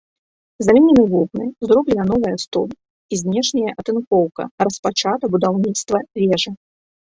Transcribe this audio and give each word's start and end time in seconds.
Заменены 0.67 1.03
вокны, 1.11 1.45
зроблена 1.65 2.03
новая 2.13 2.31
столь 2.45 2.73
і 2.73 3.21
знешняя 3.21 3.71
атынкоўка, 3.83 4.49
распачата 4.67 5.25
будаўніцтва 5.37 5.97
вежы. 6.25 6.51